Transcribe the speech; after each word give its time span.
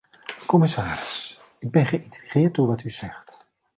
Commissaris, 0.47 1.39
ik 1.59 1.71
ben 1.71 1.85
geïntrigeerd 1.85 2.55
door 2.55 2.67
wat 2.67 2.83
u 2.83 2.89
zegt. 2.89 3.47